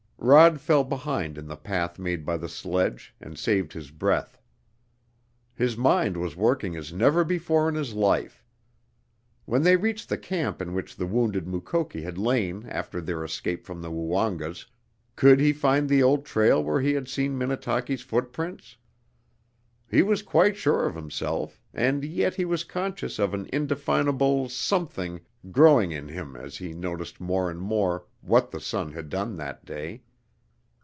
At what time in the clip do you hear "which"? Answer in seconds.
10.75-10.95